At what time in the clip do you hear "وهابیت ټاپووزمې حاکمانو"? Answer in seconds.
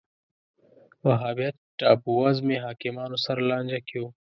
1.07-3.17